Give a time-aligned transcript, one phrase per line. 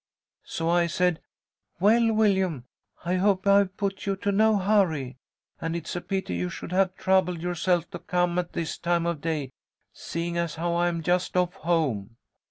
[0.45, 1.21] "So I said,
[1.79, 2.63] 'Well, Willyum,
[3.05, 5.19] I hope I've put you to no hurry,
[5.59, 9.21] and it's a pity you should have troubled yourself to come at this time of
[9.21, 9.51] day,
[9.93, 12.17] seeing as how I'm just off home.'